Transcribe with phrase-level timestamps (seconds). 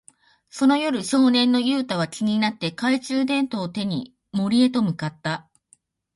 [0.49, 5.47] その夜、少年のユウタは気になって、懐中電灯を手に森へと向かった。